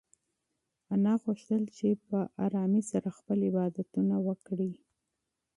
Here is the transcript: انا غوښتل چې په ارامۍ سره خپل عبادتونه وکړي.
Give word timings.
انا 0.93 1.13
غوښتل 1.23 1.63
چې 1.77 1.87
په 2.05 2.17
ارامۍ 2.45 2.83
سره 2.91 3.09
خپل 3.17 3.37
عبادتونه 3.49 4.15
وکړي. 4.27 4.71